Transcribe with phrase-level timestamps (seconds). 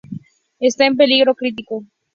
[0.59, 1.85] Está en peligro crítico.